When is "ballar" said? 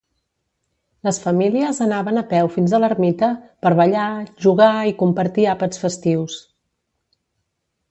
3.81-4.07